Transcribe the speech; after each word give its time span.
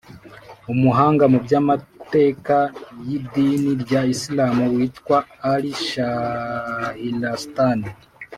umuhanga 0.73 1.23
mu 1.31 1.37
by’amateka 1.45 2.57
y’idini 3.07 3.69
rya 3.83 4.01
isilamu 4.13 4.63
witwaga 4.75 5.35
al-shahrastāni 5.53 7.89